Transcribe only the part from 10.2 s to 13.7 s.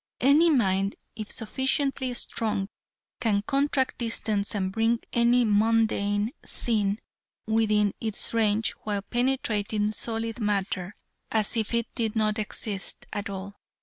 matter as if it did not exist at all.